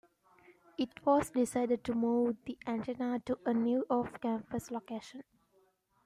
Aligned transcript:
It 0.79 1.05
was 1.05 1.29
decided 1.29 1.83
to 1.83 1.93
move 1.93 2.37
the 2.45 2.57
antenna 2.65 3.19
to 3.27 3.37
a 3.45 3.53
new 3.53 3.85
off 3.87 4.19
campus 4.19 4.71
location. 4.71 5.23